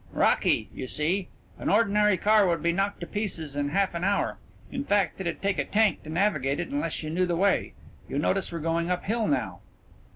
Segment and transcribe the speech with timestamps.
[0.13, 1.27] "Rocky, you see.
[1.59, 4.39] An ordinary car would be knocked to pieces in half an hour.
[4.71, 7.73] In fact, it'd take a tank to navigate it unless you knew the way.
[8.09, 9.59] You notice we're going uphill now."